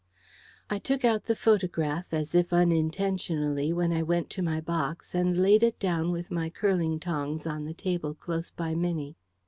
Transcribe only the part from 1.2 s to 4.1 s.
the photograph, as if unintentionally, when I